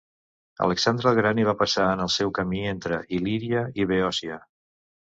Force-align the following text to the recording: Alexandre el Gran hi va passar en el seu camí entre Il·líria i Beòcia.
Alexandre 0.67 1.11
el 1.11 1.17
Gran 1.19 1.41
hi 1.41 1.45
va 1.49 1.55
passar 1.59 1.85
en 1.99 2.03
el 2.09 2.11
seu 2.17 2.35
camí 2.41 2.65
entre 2.73 3.01
Il·líria 3.21 3.65
i 3.85 3.89
Beòcia. 3.95 4.43